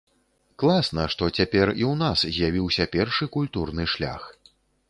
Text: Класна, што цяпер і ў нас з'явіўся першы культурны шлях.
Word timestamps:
Класна, 0.63 1.03
што 1.15 1.23
цяпер 1.37 1.73
і 1.83 1.87
ў 1.89 1.91
нас 2.01 2.19
з'явіўся 2.39 2.91
першы 2.99 3.31
культурны 3.37 3.87
шлях. 3.97 4.23